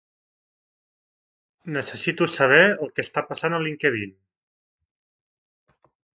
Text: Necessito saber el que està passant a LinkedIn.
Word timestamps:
Necessito 1.75 2.29
saber 2.37 2.63
el 2.71 2.91
que 2.95 3.05
està 3.07 3.25
passant 3.29 3.59
a 3.59 3.61
LinkedIn. 3.67 4.19